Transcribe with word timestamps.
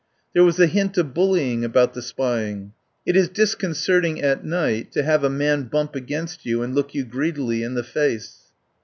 There 0.33 0.43
was 0.43 0.59
a 0.59 0.65
hint 0.65 0.97
of 0.97 1.13
bullying 1.13 1.63
about 1.63 1.93
the 1.93 2.01
spying. 2.01 2.73
It 3.05 3.15
is 3.15 3.29
discon 3.29 3.75
certing 3.75 4.19
at 4.23 4.43
night 4.43 4.91
to 4.93 5.03
have 5.03 5.23
a 5.23 5.29
man 5.29 5.65
bump 5.65 5.95
against 5.95 6.43
you 6.43 6.63
and 6.63 6.73
look 6.73 6.95
you 6.95 7.05
greedily 7.05 7.61
in 7.61 7.75
the 7.75 7.83
face. 7.83 8.49